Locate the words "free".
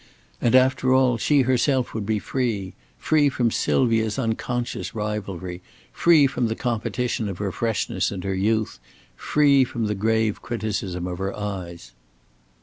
2.17-2.73, 2.97-3.29, 5.91-6.25, 9.15-9.63